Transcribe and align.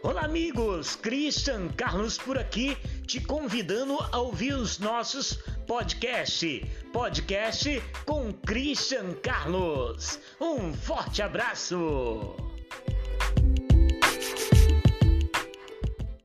Olá, 0.00 0.24
amigos! 0.26 0.94
Christian 0.94 1.68
Carlos 1.76 2.16
por 2.16 2.38
aqui, 2.38 2.76
te 3.04 3.20
convidando 3.20 3.98
a 4.12 4.20
ouvir 4.20 4.54
os 4.54 4.78
nossos 4.78 5.32
podcasts. 5.66 6.62
Podcast 6.92 7.82
com 8.06 8.32
Christian 8.32 9.14
Carlos. 9.14 10.20
Um 10.40 10.72
forte 10.72 11.20
abraço! 11.20 12.36